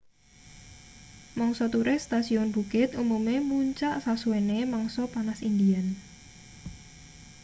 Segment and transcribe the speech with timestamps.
[1.37, 5.87] mangsa turis stasiun bukit umume muncak sasuwene mangsa panas indian